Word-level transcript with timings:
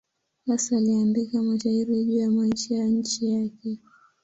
Hasa 0.45 0.77
aliandika 0.77 1.41
mashairi 1.41 2.05
juu 2.05 2.17
ya 2.17 2.31
maisha 2.31 2.75
ya 2.75 2.85
nchi 2.85 3.31
yake. 3.31 3.79